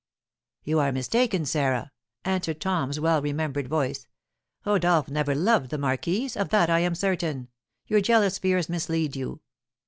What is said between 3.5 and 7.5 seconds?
voice; "Rodolph never loved the marquise; of that I am certain;